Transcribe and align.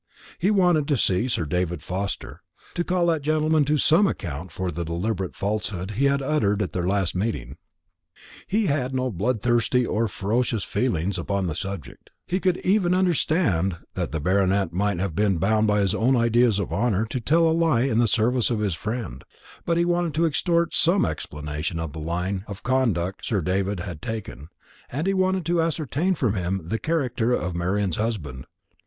He 0.39 0.49
wanted 0.49 0.87
to 0.87 0.97
see 0.97 1.27
Sir 1.27 1.45
David 1.45 1.83
Forster, 1.83 2.41
to 2.73 2.83
call 2.83 3.05
that 3.05 3.21
gentleman 3.21 3.65
to 3.65 3.77
some 3.77 4.07
account 4.07 4.51
for 4.51 4.71
the 4.71 4.83
deliberate 4.83 5.35
falsehood 5.35 5.91
he 5.91 6.05
had 6.05 6.23
uttered 6.23 6.63
at 6.63 6.71
their 6.71 6.87
last 6.87 7.13
meeting. 7.15 7.55
He 8.47 8.65
had 8.65 8.95
no 8.95 9.11
bloodthirsty 9.11 9.85
or 9.85 10.07
ferocious 10.07 10.63
feelings 10.63 11.19
upon 11.19 11.45
the 11.45 11.53
subject, 11.53 12.09
he 12.25 12.39
could 12.39 12.57
even 12.65 12.95
understand 12.95 13.77
that 13.93 14.11
the 14.11 14.19
Baronet 14.19 14.73
might 14.73 14.99
have 14.99 15.13
been 15.15 15.37
bound 15.37 15.67
by 15.67 15.81
his 15.81 15.93
own 15.93 16.15
ideas 16.15 16.57
of 16.57 16.73
honour 16.73 17.05
to 17.05 17.19
tell 17.21 17.47
a 17.47 17.53
lie 17.53 17.83
in 17.83 17.99
the 17.99 18.07
service 18.07 18.49
of 18.49 18.57
his 18.57 18.73
friend; 18.73 19.23
but 19.65 19.77
he 19.77 19.85
wanted 19.85 20.15
to 20.15 20.25
extort 20.25 20.73
some 20.73 21.05
explanation 21.05 21.77
of 21.79 21.93
the 21.93 21.99
line 21.99 22.43
of 22.47 22.63
conduct 22.63 23.23
Sir 23.23 23.39
David 23.43 23.81
had 23.81 24.01
taken, 24.01 24.47
and 24.91 25.05
he 25.05 25.13
wanted 25.13 25.45
to 25.45 25.61
ascertain 25.61 26.15
from 26.15 26.33
him 26.33 26.59
the 26.65 26.79
character 26.79 27.33
of 27.33 27.55
Marian's 27.55 27.97
husband. 27.97 28.47